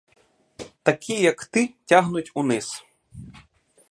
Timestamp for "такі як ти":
0.83-1.73